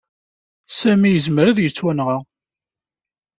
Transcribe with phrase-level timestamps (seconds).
[0.79, 2.17] Sami yezmer ad yettwanɣa.